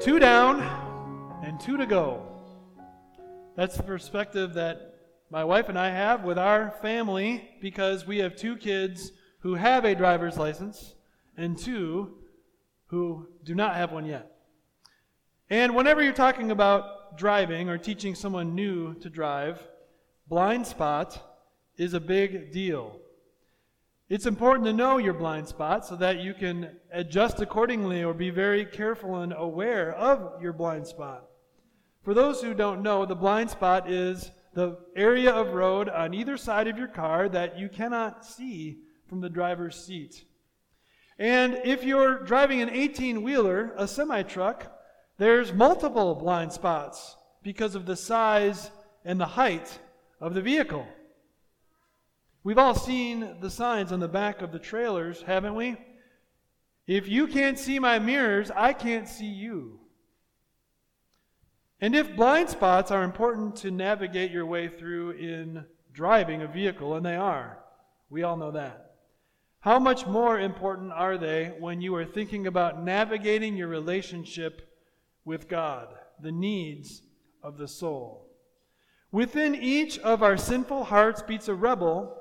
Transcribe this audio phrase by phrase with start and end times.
[0.00, 0.62] Two down
[1.44, 2.22] and two to go.
[3.54, 4.94] That's the perspective that
[5.30, 9.84] my wife and I have with our family because we have two kids who have
[9.84, 10.94] a driver's license
[11.36, 12.14] and two
[12.86, 14.38] who do not have one yet.
[15.50, 19.62] And whenever you're talking about driving or teaching someone new to drive,
[20.28, 21.36] blind spot
[21.76, 22.98] is a big deal.
[24.10, 28.30] It's important to know your blind spot so that you can adjust accordingly or be
[28.30, 31.26] very careful and aware of your blind spot.
[32.02, 36.36] For those who don't know, the blind spot is the area of road on either
[36.36, 40.24] side of your car that you cannot see from the driver's seat.
[41.16, 44.76] And if you're driving an 18 wheeler, a semi truck,
[45.18, 47.14] there's multiple blind spots
[47.44, 48.72] because of the size
[49.04, 49.78] and the height
[50.20, 50.84] of the vehicle.
[52.42, 55.76] We've all seen the signs on the back of the trailers, haven't we?
[56.86, 59.80] If you can't see my mirrors, I can't see you.
[61.82, 66.94] And if blind spots are important to navigate your way through in driving a vehicle,
[66.94, 67.58] and they are,
[68.08, 68.94] we all know that.
[69.60, 74.66] How much more important are they when you are thinking about navigating your relationship
[75.26, 77.02] with God, the needs
[77.42, 78.30] of the soul?
[79.12, 82.19] Within each of our sinful hearts beats a rebel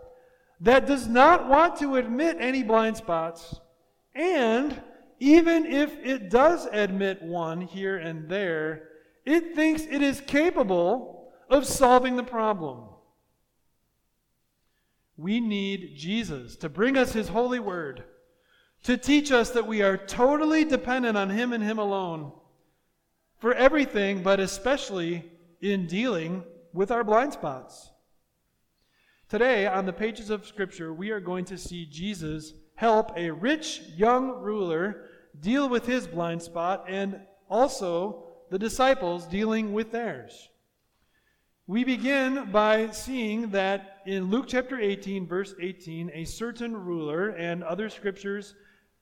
[0.62, 3.56] that does not want to admit any blind spots,
[4.14, 4.82] and
[5.20, 8.90] even if it does admit one here and there,
[9.26, 12.86] it thinks it is capable of solving the problem.
[15.18, 18.04] We need Jesus to bring us His holy word,
[18.84, 22.32] to teach us that we are totally dependent on Him and Him alone
[23.40, 25.30] for everything, but especially
[25.62, 26.44] in dealing
[26.74, 27.92] with our blind spots.
[29.30, 33.84] Today, on the pages of Scripture, we are going to see Jesus help a rich
[33.96, 35.06] young ruler
[35.40, 40.50] deal with his blind spot and also the disciples dealing with theirs.
[41.68, 47.64] We begin by seeing that in Luke chapter 18, verse 18, a certain ruler and
[47.64, 48.56] other scriptures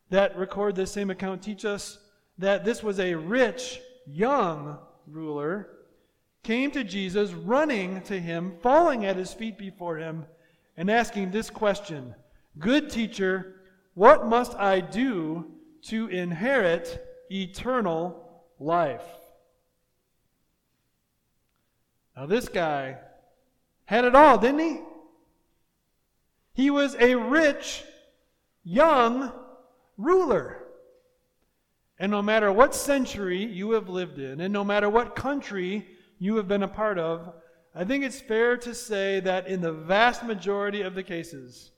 [0.10, 2.00] that record this same account teach us
[2.38, 4.78] that this was a rich young
[5.08, 5.70] ruler
[6.48, 10.26] came to Jesus, running to him, falling at his feet before him,
[10.78, 12.16] and asking this question
[12.58, 13.56] Good teacher,
[13.96, 15.52] what must I do
[15.88, 19.04] to inherit eternal life?
[22.16, 22.96] Now, this guy
[23.84, 24.80] had it all, didn't he?
[26.54, 27.84] He was a rich,
[28.64, 29.34] young
[29.98, 30.64] ruler.
[32.00, 35.86] And no matter what century you have lived in, and no matter what country
[36.20, 37.34] you have been a part of,
[37.76, 41.72] I think it's fair to say that in the vast majority of the cases,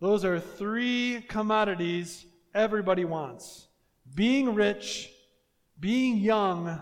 [0.00, 3.68] those are three commodities everybody wants
[4.14, 5.10] being rich,
[5.78, 6.80] being young,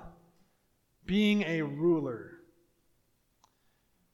[1.05, 2.33] being a ruler.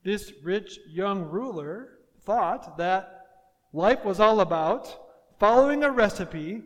[0.03, 3.26] This rich young ruler thought that
[3.72, 4.97] life was all about
[5.38, 6.62] following a recipe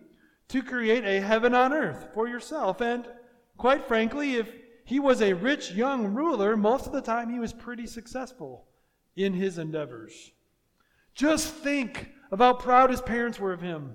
[0.48, 2.80] to create a heaven on earth for yourself.
[2.80, 3.06] And
[3.56, 4.50] quite frankly, if
[4.88, 6.56] he was a rich young ruler.
[6.56, 8.64] Most of the time, he was pretty successful
[9.16, 10.32] in his endeavors.
[11.14, 13.92] Just think of how proud his parents were of him.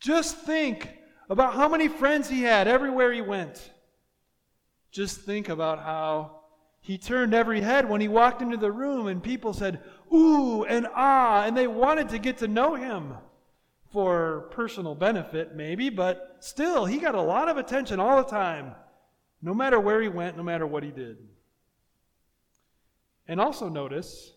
[0.00, 0.98] Just think
[1.30, 3.70] about how many friends he had everywhere he went.
[4.90, 6.40] Just think about how
[6.80, 9.80] he turned every head when he walked into the room and people said,
[10.12, 13.14] ooh and ah, and they wanted to get to know him
[13.92, 18.74] for personal benefit, maybe, but still, he got a lot of attention all the time
[19.44, 21.18] no matter where he went, no matter what he did.
[23.28, 24.32] And also notice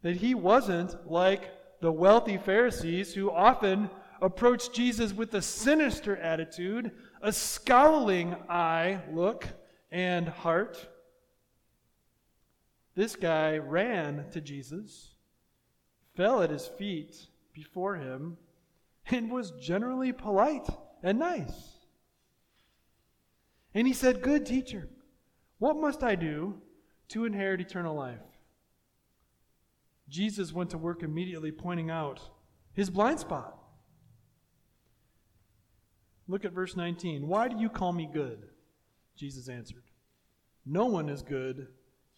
[0.00, 1.50] that he wasn't like
[1.82, 3.90] the wealthy Pharisees who often
[4.22, 9.46] approached Jesus with a sinister attitude, a scowling eye look
[9.90, 10.88] and heart.
[12.94, 15.12] This guy ran to Jesus,
[16.16, 18.38] fell at his feet before him,
[19.10, 20.68] and was generally polite
[21.02, 21.71] and nice.
[23.74, 24.88] And he said, Good teacher,
[25.58, 26.60] what must I do
[27.08, 28.20] to inherit eternal life?
[30.08, 32.20] Jesus went to work immediately pointing out
[32.74, 33.56] his blind spot.
[36.28, 37.26] Look at verse 19.
[37.26, 38.48] Why do you call me good?
[39.16, 39.84] Jesus answered,
[40.64, 41.68] No one is good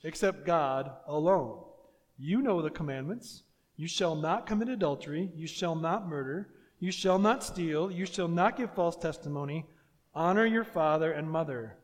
[0.02, 1.64] except God alone.
[2.18, 3.42] You know the commandments.
[3.76, 5.30] You shall not commit adultery.
[5.34, 6.50] You shall not murder.
[6.78, 7.90] You shall not steal.
[7.90, 9.66] You shall not give false testimony.
[10.14, 11.76] Honor your father and mother.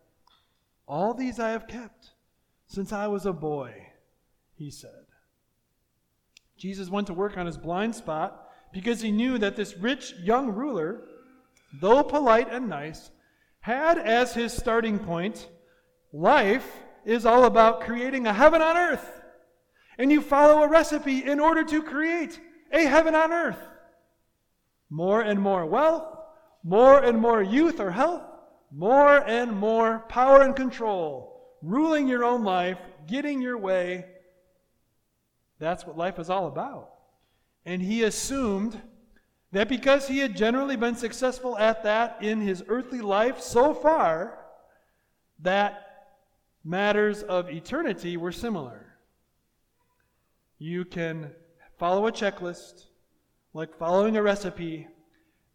[0.86, 2.10] All these I have kept
[2.66, 3.88] since I was a boy,
[4.54, 5.06] he said.
[6.56, 10.50] Jesus went to work on his blind spot because he knew that this rich young
[10.50, 11.02] ruler,
[11.80, 13.10] though polite and nice,
[13.60, 15.48] had as his starting point
[16.12, 19.20] life is all about creating a heaven on earth.
[19.98, 22.40] And you follow a recipe in order to create
[22.72, 23.60] a heaven on earth.
[24.88, 26.19] More and more wealth,
[26.62, 28.22] more and more youth or health,
[28.70, 34.04] more and more power and control, ruling your own life, getting your way.
[35.58, 36.90] That's what life is all about.
[37.64, 38.80] And he assumed
[39.52, 44.38] that because he had generally been successful at that in his earthly life so far,
[45.40, 45.86] that
[46.64, 48.86] matters of eternity were similar.
[50.58, 51.32] You can
[51.78, 52.84] follow a checklist,
[53.54, 54.86] like following a recipe,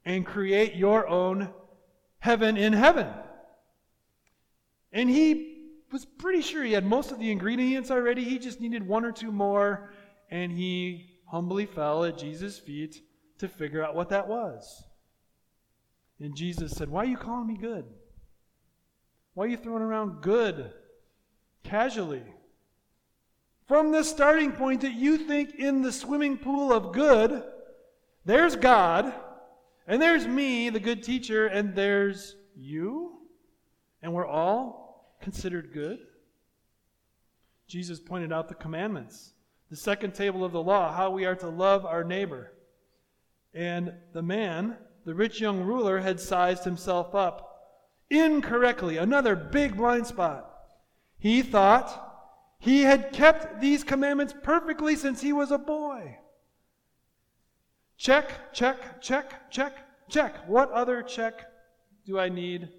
[0.06, 1.50] and create your own
[2.20, 3.08] heaven in heaven.
[4.92, 5.56] And he
[5.92, 8.24] was pretty sure he had most of the ingredients already.
[8.24, 9.92] He just needed one or two more,
[10.30, 13.02] and he humbly fell at Jesus' feet
[13.40, 14.84] to figure out what that was.
[16.20, 17.86] And Jesus said, Why are you calling me good?
[19.34, 20.72] Why are you throwing around good
[21.64, 22.24] casually?
[23.68, 27.44] From this starting point that you think in the swimming pool of good,
[28.24, 29.14] there's God,
[29.88, 33.20] and there's me, the good teacher, and there's you,
[34.02, 36.00] and we're all considered good.
[37.68, 39.34] Jesus pointed out the commandments,
[39.70, 42.52] the second table of the law, how we are to love our neighbor.
[43.54, 47.56] And the man, the rich young ruler, had sized himself up
[48.10, 48.98] incorrectly.
[48.98, 50.52] Another big blind spot.
[51.18, 52.02] He thought
[52.60, 56.18] he had kept these commandments perfectly since he was a boy.
[57.98, 59.78] Check, check, check, check,
[60.10, 60.48] check.
[60.48, 61.46] What other check
[62.06, 62.70] do I need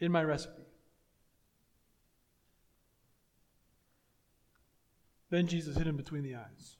[0.00, 0.62] in my recipe?
[5.30, 6.76] Then Jesus hit him between the eyes.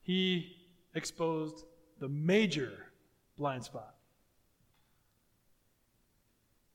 [0.00, 0.56] He
[0.94, 1.64] exposed
[1.98, 2.86] the major
[3.36, 3.94] blind spot.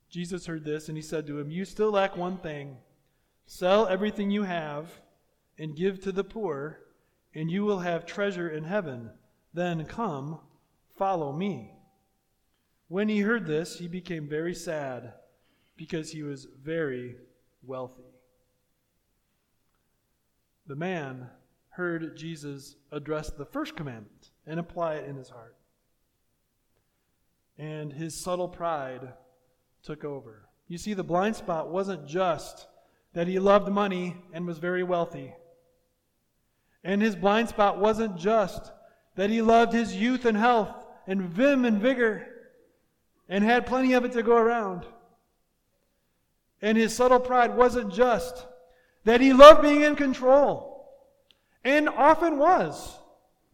[0.09, 2.77] Jesus heard this and he said to him, You still lack one thing.
[3.47, 4.89] Sell everything you have
[5.57, 6.79] and give to the poor,
[7.35, 9.11] and you will have treasure in heaven.
[9.53, 10.39] Then come,
[10.97, 11.73] follow me.
[12.87, 15.13] When he heard this, he became very sad
[15.75, 17.17] because he was very
[17.61, 18.03] wealthy.
[20.67, 21.29] The man
[21.69, 25.55] heard Jesus address the first commandment and apply it in his heart.
[27.57, 29.13] And his subtle pride
[29.83, 30.47] took over.
[30.67, 32.67] You see, the blind spot wasn't just
[33.13, 35.33] that he loved money and was very wealthy.
[36.85, 38.71] And his blind spot wasn't just
[39.15, 42.27] that he loved his youth and health and vim and vigor
[43.27, 44.85] and had plenty of it to go around.
[46.61, 48.45] And his subtle pride wasn't just
[49.03, 50.93] that he loved being in control
[51.63, 52.99] and often was,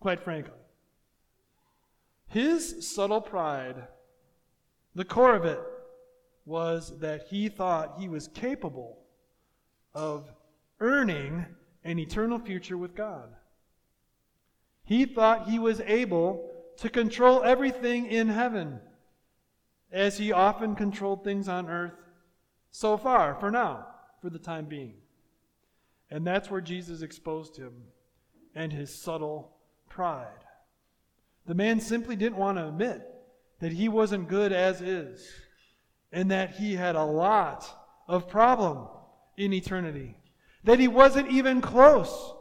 [0.01, 0.51] quite frankly.
[2.27, 3.87] His subtle pride,
[4.93, 5.61] the core of it,
[6.45, 8.97] was that he thought he was capable
[9.93, 10.29] of
[10.81, 11.45] earning
[11.83, 13.29] an eternal future with God.
[14.83, 18.79] He thought he was able to control everything in heaven
[19.91, 21.93] as he often controlled things on earth
[22.71, 23.85] so far, for now,
[24.21, 24.93] for the time being.
[26.09, 27.73] And that's where Jesus exposed him
[28.55, 29.53] and his subtle
[29.89, 30.27] pride.
[31.45, 33.07] The man simply didn't want to admit
[33.59, 35.27] that he wasn't good as is
[36.11, 37.65] and that he had a lot
[38.07, 38.87] of problem
[39.37, 40.17] in eternity,
[40.63, 42.33] that he wasn't even close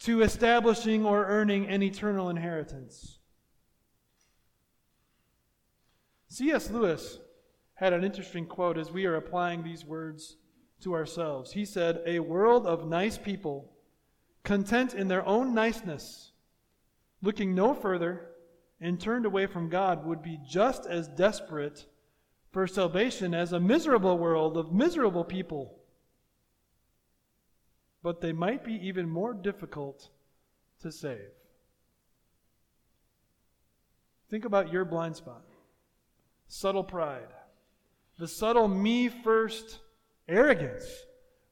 [0.00, 3.18] to establishing or earning an eternal inheritance.
[6.28, 6.70] C.S.
[6.70, 7.18] Lewis
[7.74, 10.36] had an interesting quote as we are applying these words
[10.80, 11.52] to ourselves.
[11.52, 13.72] He said, A world of nice people
[14.42, 16.32] content in their own niceness,
[17.22, 18.30] looking no further,
[18.80, 21.86] and turned away from God, would be just as desperate
[22.52, 25.78] for salvation as a miserable world of miserable people.
[28.04, 30.10] But they might be even more difficult
[30.82, 31.32] to save.
[34.30, 35.42] Think about your blind spot
[36.46, 37.32] subtle pride,
[38.18, 39.80] the subtle me first
[40.28, 40.86] arrogance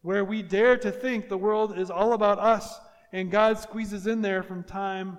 [0.02, 2.78] where we dare to think the world is all about us
[3.12, 5.16] and God squeezes in there from time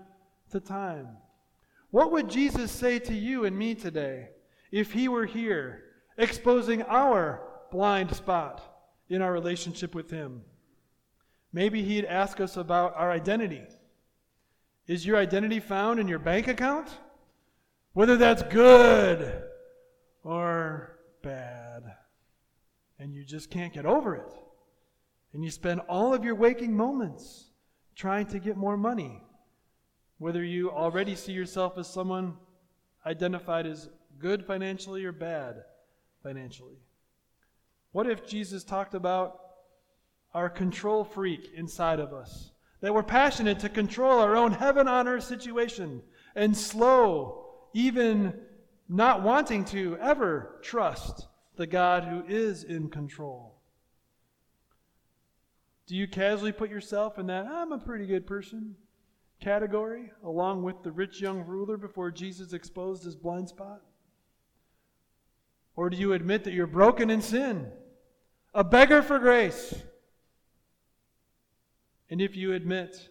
[0.52, 1.08] to time.
[1.90, 4.30] What would Jesus say to you and me today
[4.72, 5.84] if he were here,
[6.18, 8.62] exposing our blind spot
[9.10, 10.44] in our relationship with him?
[11.54, 13.62] Maybe he'd ask us about our identity.
[14.88, 16.90] Is your identity found in your bank account?
[17.94, 19.44] Whether that's good
[20.24, 21.84] or bad.
[22.98, 24.34] And you just can't get over it.
[25.34, 27.52] And you spend all of your waking moments
[27.96, 29.22] trying to get more money.
[30.18, 32.36] Whether you already see yourself as someone
[33.06, 35.64] identified as good financially or bad
[36.24, 36.78] financially.
[37.92, 39.43] What if Jesus talked about
[40.34, 42.52] our control freak inside of us?
[42.82, 46.02] That we're passionate to control our own heaven on earth situation
[46.36, 48.34] and slow, even
[48.90, 53.56] not wanting to ever trust the God who is in control.
[55.86, 58.76] Do you casually put yourself in that, I'm a pretty good person
[59.40, 63.82] category, along with the rich young ruler before Jesus exposed his blind spot?
[65.76, 67.70] Or do you admit that you're broken in sin,
[68.54, 69.74] a beggar for grace?
[72.14, 73.10] And if you admit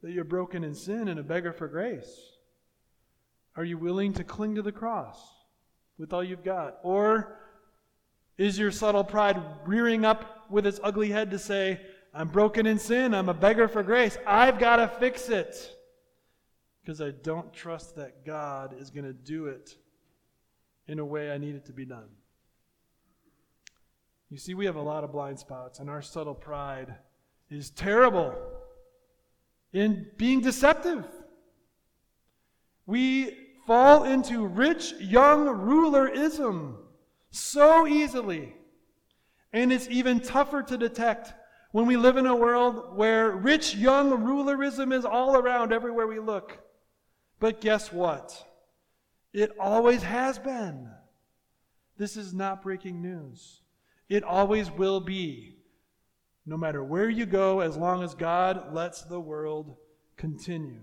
[0.00, 2.20] that you're broken in sin and a beggar for grace,
[3.56, 5.18] are you willing to cling to the cross
[5.98, 6.78] with all you've got?
[6.84, 7.36] Or
[8.38, 11.80] is your subtle pride rearing up with its ugly head to say,
[12.14, 15.76] I'm broken in sin, I'm a beggar for grace, I've got to fix it?
[16.80, 19.74] Because I don't trust that God is going to do it
[20.86, 22.06] in a way I need it to be done.
[24.30, 26.94] You see, we have a lot of blind spots, and our subtle pride
[27.54, 28.34] is terrible
[29.72, 31.04] in being deceptive.
[32.86, 36.76] We fall into rich young rulerism
[37.30, 38.54] so easily.
[39.52, 41.32] And it's even tougher to detect
[41.72, 46.20] when we live in a world where rich young rulerism is all around everywhere we
[46.20, 46.58] look.
[47.40, 48.46] But guess what?
[49.32, 50.88] It always has been.
[51.96, 53.60] This is not breaking news.
[54.08, 55.56] It always will be.
[56.46, 59.76] No matter where you go, as long as God lets the world
[60.16, 60.82] continue.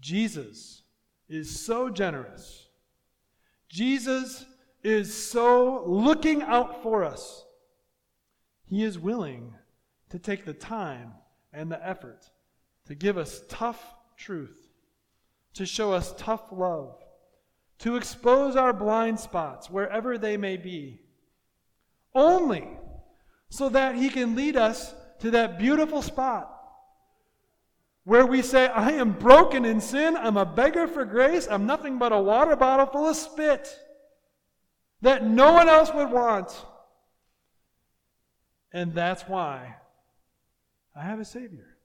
[0.00, 0.82] Jesus
[1.28, 2.68] is so generous.
[3.68, 4.44] Jesus
[4.82, 7.44] is so looking out for us.
[8.66, 9.54] He is willing
[10.10, 11.12] to take the time
[11.52, 12.30] and the effort
[12.86, 14.68] to give us tough truth,
[15.54, 16.96] to show us tough love,
[17.78, 21.00] to expose our blind spots wherever they may be,
[22.14, 22.68] only
[23.50, 26.50] so that He can lead us to that beautiful spot
[28.04, 31.98] where we say, I am broken in sin, I'm a beggar for grace, I'm nothing
[31.98, 33.74] but a water bottle full of spit
[35.00, 36.50] that no one else would want.
[38.72, 39.76] And that's why
[40.94, 41.76] I have a Savior.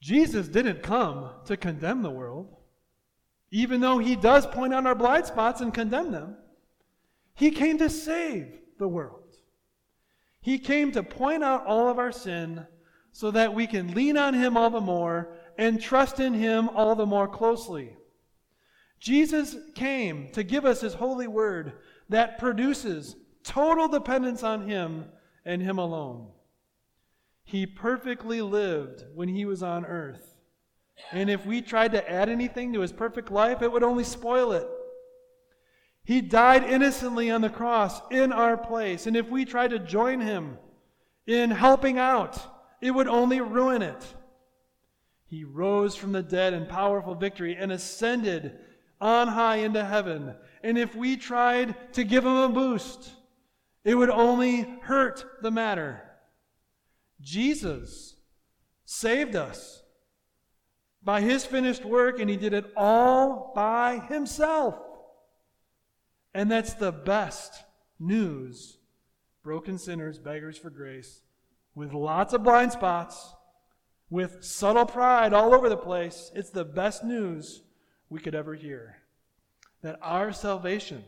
[0.00, 2.54] Jesus didn't come to condemn the world,
[3.50, 6.36] even though he does point out our blind spots and condemn them.
[7.36, 9.36] He came to save the world.
[10.40, 12.66] He came to point out all of our sin
[13.12, 16.94] so that we can lean on Him all the more and trust in Him all
[16.94, 17.96] the more closely.
[19.00, 21.74] Jesus came to give us His holy word
[22.08, 25.04] that produces total dependence on Him
[25.44, 26.28] and Him alone.
[27.44, 30.36] He perfectly lived when He was on earth.
[31.12, 34.52] And if we tried to add anything to His perfect life, it would only spoil
[34.52, 34.66] it.
[36.06, 39.08] He died innocently on the cross in our place.
[39.08, 40.56] And if we try to join him
[41.26, 42.40] in helping out,
[42.80, 44.14] it would only ruin it.
[45.26, 48.56] He rose from the dead in powerful victory and ascended
[49.00, 50.36] on high into heaven.
[50.62, 53.10] And if we tried to give him a boost,
[53.82, 56.02] it would only hurt the matter.
[57.20, 58.14] Jesus
[58.84, 59.82] saved us
[61.02, 64.85] by his finished work, and he did it all by himself.
[66.36, 67.64] And that's the best
[67.98, 68.76] news.
[69.42, 71.22] Broken sinners, beggars for grace,
[71.74, 73.32] with lots of blind spots,
[74.10, 76.30] with subtle pride all over the place.
[76.34, 77.62] It's the best news
[78.10, 78.98] we could ever hear.
[79.80, 81.04] That our salvation,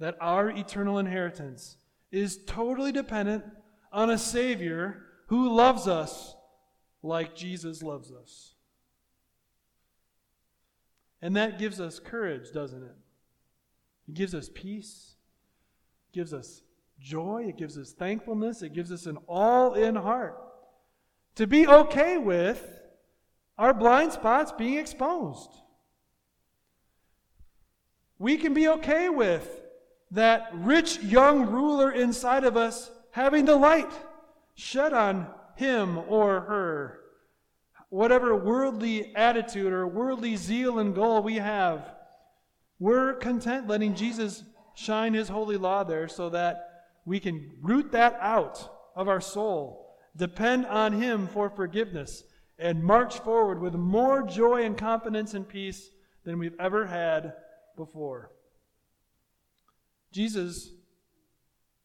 [0.00, 1.76] that our eternal inheritance
[2.10, 3.44] is totally dependent
[3.92, 6.34] on a Savior who loves us
[7.04, 8.54] like Jesus loves us.
[11.22, 12.96] And that gives us courage, doesn't it?
[14.10, 15.14] It gives us peace,
[16.10, 16.62] gives us
[16.98, 20.36] joy, it gives us thankfulness, it gives us an all in heart
[21.36, 22.82] to be okay with
[23.56, 25.50] our blind spots being exposed.
[28.18, 29.62] We can be okay with
[30.10, 33.92] that rich young ruler inside of us having the light
[34.56, 36.98] shed on him or her,
[37.90, 41.94] whatever worldly attitude or worldly zeal and goal we have,
[42.80, 44.42] we're content letting Jesus
[44.74, 49.94] shine his holy law there so that we can root that out of our soul,
[50.16, 52.24] depend on him for forgiveness,
[52.58, 55.90] and march forward with more joy and confidence and peace
[56.24, 57.34] than we've ever had
[57.76, 58.32] before.
[60.12, 60.72] Jesus,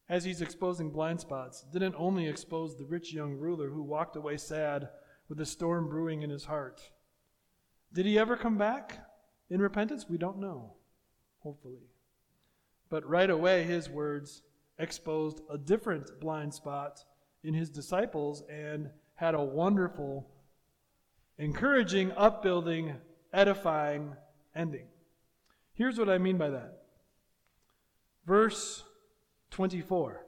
[0.08, 4.36] as he's exposing blind spots, didn't only expose the rich young ruler who walked away
[4.36, 4.88] sad
[5.28, 6.80] with a storm brewing in his heart.
[7.92, 8.98] Did he ever come back
[9.48, 10.06] in repentance?
[10.08, 10.74] We don't know,
[11.46, 11.86] hopefully.
[12.90, 14.42] But right away, his words
[14.80, 17.04] exposed a different blind spot
[17.44, 20.28] in his disciples and had a wonderful,
[21.38, 22.96] encouraging, upbuilding,
[23.32, 24.16] edifying
[24.56, 24.88] ending.
[25.74, 26.82] Here's what I mean by that.
[28.26, 28.82] Verse
[29.52, 30.26] 24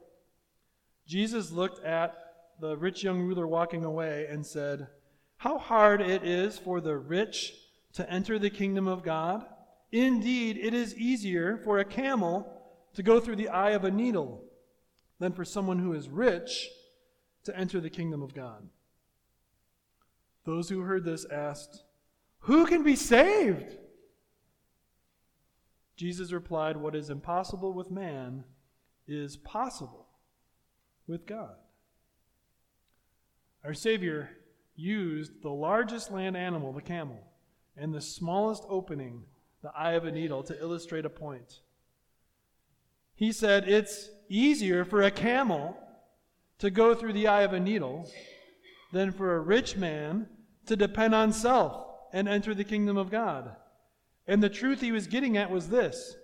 [1.05, 2.15] Jesus looked at
[2.61, 4.87] the rich young ruler walking away and said,
[5.35, 7.55] How hard it is for the rich
[7.93, 9.45] to enter the kingdom of God.
[9.91, 12.51] Indeed, it is easier for a camel
[12.93, 14.43] to go through the eye of a needle
[15.19, 16.69] than for someone who is rich
[17.43, 18.69] to enter the kingdom of God.
[20.45, 21.83] Those who heard this asked,
[22.39, 23.77] Who can be saved?
[25.95, 28.45] Jesus replied, What is impossible with man
[29.07, 30.07] is possible
[31.07, 31.55] with God.
[33.65, 34.29] Our Savior
[34.75, 37.19] used the largest land animal, the camel,
[37.75, 39.23] and the smallest opening,
[39.61, 41.61] the eye of a needle, to illustrate a point.
[43.15, 45.77] He said it's easier for a camel
[46.59, 48.09] to go through the eye of a needle
[48.93, 50.27] than for a rich man
[50.65, 53.55] to depend on self and enter the kingdom of God.
[54.27, 56.15] And the truth he was getting at was this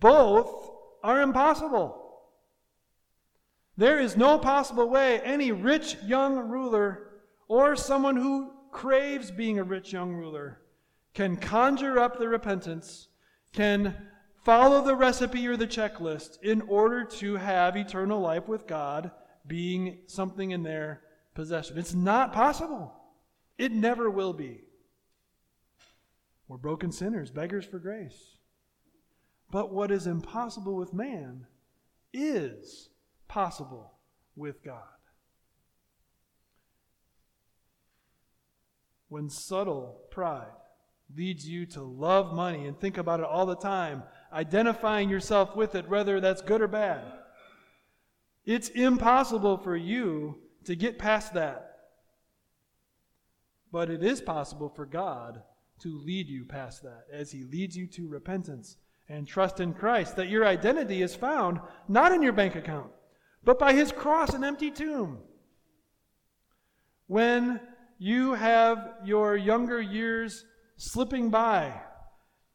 [0.00, 0.70] both
[1.02, 2.00] are impossible.
[3.76, 7.08] There is no possible way any rich young ruler
[7.48, 10.60] or someone who craves being a rich young ruler
[11.14, 13.08] can conjure up the repentance,
[13.52, 13.94] can
[14.42, 19.10] follow the recipe or the checklist in order to have eternal life with God
[19.46, 21.02] being something in their
[21.34, 21.78] possession.
[21.78, 22.94] It's not possible.
[23.56, 24.62] It never will be.
[26.48, 28.36] We're broken sinners, beggars for grace.
[29.50, 31.46] But what is impossible with man
[32.12, 32.90] is
[33.28, 33.92] possible
[34.34, 34.82] with God.
[39.08, 40.50] When subtle pride
[41.14, 45.74] leads you to love money and think about it all the time, identifying yourself with
[45.74, 47.04] it, whether that's good or bad,
[48.44, 51.70] it's impossible for you to get past that.
[53.72, 55.42] But it is possible for God
[55.80, 58.76] to lead you past that as He leads you to repentance
[59.08, 62.90] and trust in Christ, that your identity is found not in your bank account,
[63.42, 65.18] but by His cross and empty tomb.
[67.06, 67.60] When
[67.98, 70.44] you have your younger years
[70.76, 71.80] slipping by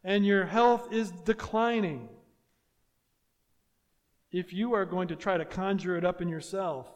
[0.03, 2.10] and your health is declining,
[4.32, 6.88] if you are going to try to conjure it up in yourself,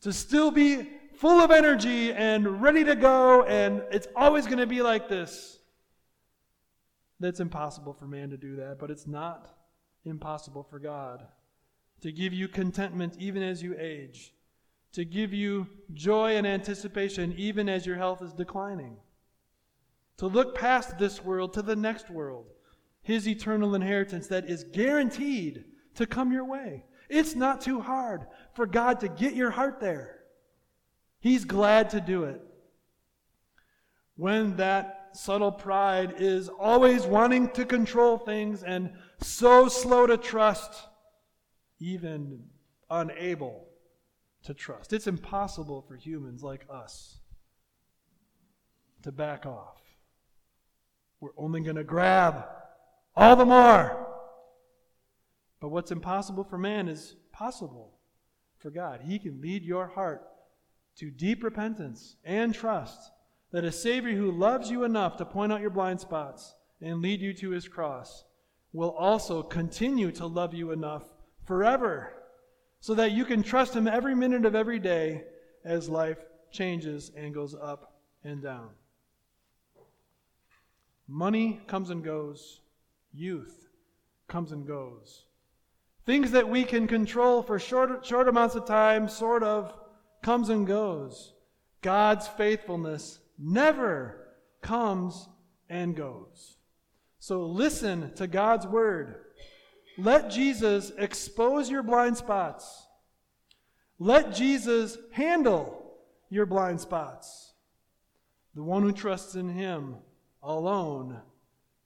[0.00, 4.66] to still be full of energy and ready to go, and it's always going to
[4.66, 5.58] be like this.
[7.20, 9.48] That's impossible for man to do that, but it's not
[10.04, 11.24] impossible for God
[12.00, 14.34] to give you contentment even as you age,
[14.92, 18.96] to give you joy and anticipation even as your health is declining,
[20.18, 22.46] to look past this world to the next world,
[23.02, 26.84] his eternal inheritance that is guaranteed to come your way.
[27.08, 30.20] It's not too hard for God to get your heart there.
[31.20, 32.40] He's glad to do it.
[34.16, 40.72] When that subtle pride is always wanting to control things and so slow to trust,
[41.78, 42.44] even
[42.90, 43.68] unable
[44.44, 44.92] to trust.
[44.92, 47.18] It's impossible for humans like us
[49.02, 49.83] to back off.
[51.24, 52.44] We're only going to grab
[53.16, 54.08] all the more.
[55.58, 57.94] But what's impossible for man is possible
[58.58, 59.00] for God.
[59.02, 60.22] He can lead your heart
[60.98, 63.10] to deep repentance and trust
[63.52, 67.22] that a Savior who loves you enough to point out your blind spots and lead
[67.22, 68.24] you to his cross
[68.74, 71.04] will also continue to love you enough
[71.46, 72.12] forever
[72.80, 75.24] so that you can trust him every minute of every day
[75.64, 76.18] as life
[76.52, 78.68] changes and goes up and down.
[81.06, 82.60] Money comes and goes,
[83.12, 83.68] youth
[84.28, 85.24] comes and goes.
[86.06, 89.74] Things that we can control for short, short amounts of time sort of
[90.22, 91.34] comes and goes.
[91.82, 94.28] God's faithfulness never
[94.62, 95.28] comes
[95.68, 96.56] and goes.
[97.18, 99.16] So listen to God's word.
[99.96, 102.86] Let Jesus expose your blind spots.
[103.98, 105.94] Let Jesus handle
[106.28, 107.52] your blind spots.
[108.54, 109.96] The one who trusts in him
[110.44, 111.20] alone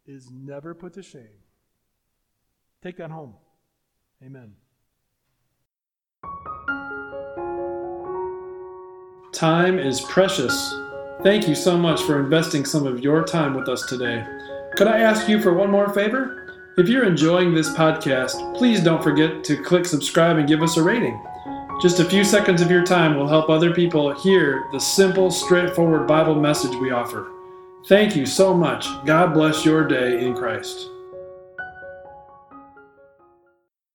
[0.07, 1.29] is never put to shame.
[2.83, 3.35] Take that home.
[4.25, 4.53] Amen.
[9.33, 10.75] Time is precious.
[11.23, 14.27] Thank you so much for investing some of your time with us today.
[14.77, 16.75] Could I ask you for one more favor?
[16.77, 20.83] If you're enjoying this podcast, please don't forget to click subscribe and give us a
[20.83, 21.21] rating.
[21.81, 26.07] Just a few seconds of your time will help other people hear the simple, straightforward
[26.07, 27.38] Bible message we offer.
[27.88, 28.87] Thank you so much.
[29.07, 30.90] God bless your day in Christ.